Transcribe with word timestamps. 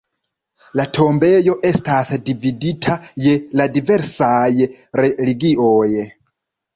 La 0.79 0.83
tombejo 0.97 1.53
estas 1.71 2.09
dividita 2.29 2.95
je 3.25 3.33
la 3.61 3.67
diversaj 3.75 4.49
religioj. 5.01 5.85